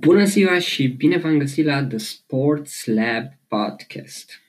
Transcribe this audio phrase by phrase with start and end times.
[0.00, 4.40] Bună ziua și bine v-am găsit la The Sports Lab Podcast.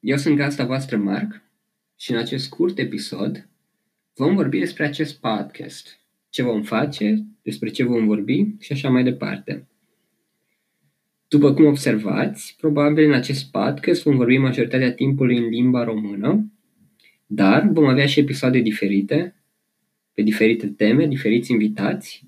[0.00, 1.42] Eu sunt gazda voastră Marc
[1.98, 3.48] și în acest scurt episod
[4.14, 9.02] vom vorbi despre acest podcast, ce vom face, despre ce vom vorbi și așa mai
[9.04, 9.68] departe.
[11.28, 16.52] După cum observați, probabil în acest podcast vom vorbi majoritatea timpului în limba română,
[17.26, 19.34] dar vom avea și episoade diferite,
[20.12, 22.24] pe diferite teme, diferiți invitați,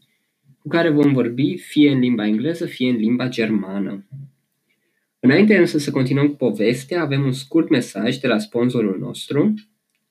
[0.65, 4.05] cu care vom vorbi fie în limba engleză, fie în limba germană.
[5.21, 9.55] Înainte însă să continuăm cu povestea, avem un scurt mesaj de la sponsorul nostru,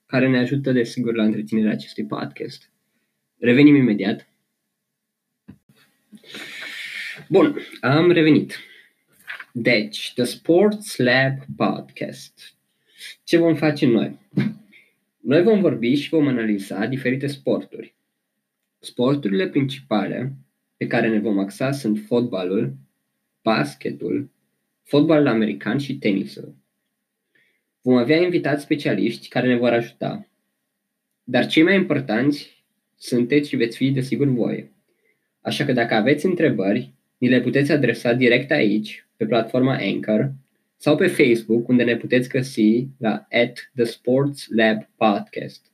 [0.05, 2.69] care ne ajută desigur la întreținerea acestui podcast.
[3.37, 4.27] Revenim imediat.
[7.29, 8.59] Bun, am revenit.
[9.51, 12.53] Deci, The Sports Lab Podcast.
[13.23, 14.19] Ce vom face noi?
[15.17, 17.95] Noi vom vorbi și vom analiza diferite sporturi.
[18.79, 20.42] Sporturile principale
[20.83, 22.73] pe care ne vom axa sunt fotbalul,
[23.41, 24.29] basketul,
[24.83, 26.55] fotbalul american și tenisul.
[27.81, 30.27] Vom avea invitați specialiști care ne vor ajuta.
[31.23, 34.71] Dar cei mai importanți sunteți și veți fi desigur voi.
[35.41, 40.33] Așa că dacă aveți întrebări, ni le puteți adresa direct aici, pe platforma Anchor,
[40.77, 45.65] sau pe Facebook, unde ne puteți găsi la at The Sports Lab Podcast.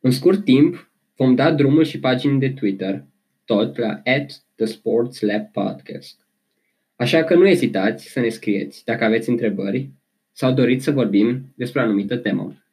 [0.00, 3.04] În scurt timp, vom da drumul și pagini de Twitter,
[3.48, 6.26] tot la at The Sports Lab Podcast.
[6.96, 9.90] Așa că nu ezitați să ne scrieți dacă aveți întrebări
[10.32, 12.64] sau doriți să vorbim despre o anumită temă.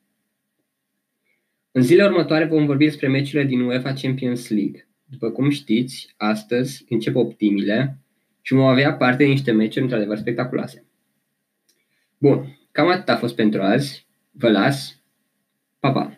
[1.72, 4.88] În zilele următoare vom vorbi despre meciurile din UEFA Champions League.
[5.06, 7.98] După cum știți, astăzi încep optimile
[8.42, 10.86] și vom avea parte de niște meciuri într-adevăr spectaculoase.
[12.18, 14.08] Bun, cam atât a fost pentru azi.
[14.32, 15.02] Vă las.
[15.80, 16.18] Pa, pa!